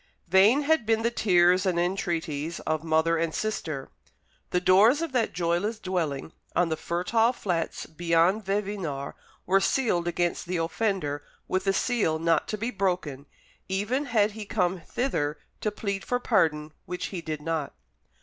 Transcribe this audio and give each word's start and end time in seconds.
Vain 0.27 0.63
had 0.63 0.83
been 0.87 1.03
the 1.03 1.11
tears 1.11 1.63
and 1.63 1.79
entreaties 1.79 2.59
of 2.61 2.83
mother 2.83 3.17
and 3.19 3.35
sister. 3.35 3.91
The 4.49 4.59
doors 4.59 5.03
of 5.03 5.11
that 5.11 5.31
joyless 5.31 5.77
dwelling 5.77 6.31
on 6.55 6.69
the 6.69 6.75
fertile 6.75 7.31
flats 7.33 7.85
beyond 7.85 8.43
Vevinord 8.43 9.13
were 9.45 9.59
sealed 9.61 10.07
against 10.07 10.47
the 10.47 10.57
offender 10.57 11.21
with 11.47 11.67
a 11.67 11.73
seal 11.73 12.17
not 12.17 12.47
to 12.47 12.57
be 12.57 12.71
broken, 12.71 13.27
even 13.69 14.05
had 14.05 14.31
he 14.31 14.43
come 14.43 14.81
thither 14.81 15.37
to 15.59 15.69
plead 15.69 16.03
for 16.03 16.19
pardon, 16.19 16.73
which 16.87 17.09
he 17.13 17.21
did 17.21 17.39
not. 17.43 17.75